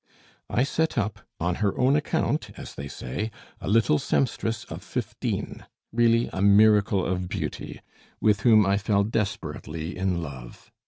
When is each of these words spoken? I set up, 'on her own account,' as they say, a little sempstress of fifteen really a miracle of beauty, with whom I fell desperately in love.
I 0.49 0.63
set 0.63 0.97
up, 0.97 1.19
'on 1.39 1.53
her 1.61 1.77
own 1.77 1.95
account,' 1.95 2.49
as 2.57 2.73
they 2.73 2.87
say, 2.87 3.29
a 3.59 3.67
little 3.67 3.99
sempstress 3.99 4.63
of 4.63 4.81
fifteen 4.81 5.63
really 5.91 6.27
a 6.33 6.41
miracle 6.41 7.05
of 7.05 7.29
beauty, 7.29 7.81
with 8.19 8.41
whom 8.41 8.65
I 8.65 8.79
fell 8.79 9.03
desperately 9.03 9.95
in 9.95 10.23
love. 10.23 10.71